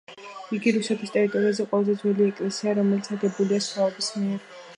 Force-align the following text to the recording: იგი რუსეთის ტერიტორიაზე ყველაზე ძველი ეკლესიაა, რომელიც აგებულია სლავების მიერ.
იგი 0.57 0.71
რუსეთის 0.77 1.13
ტერიტორიაზე 1.15 1.65
ყველაზე 1.73 1.97
ძველი 2.01 2.27
ეკლესიაა, 2.29 2.75
რომელიც 2.81 3.11
აგებულია 3.19 3.61
სლავების 3.69 4.13
მიერ. 4.19 4.51